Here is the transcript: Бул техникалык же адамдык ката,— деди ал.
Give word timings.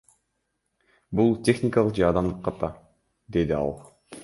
Бул 1.19 1.29
техникалык 1.49 1.95
же 2.01 2.07
адамдык 2.09 2.41
ката,— 2.49 2.73
деди 3.37 3.57
ал. 3.63 3.73